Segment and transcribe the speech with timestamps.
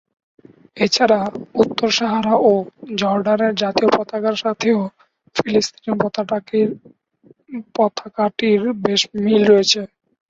[0.77, 1.19] এছাড়া,
[1.55, 2.51] উত্তর সাহারা ও
[2.95, 4.79] জর্ডানের জাতীয় পতাকার সাথেও
[5.35, 5.91] ফিলিস্তিনী
[7.75, 9.81] পতাকাটির বেশ মিল রয়েছে।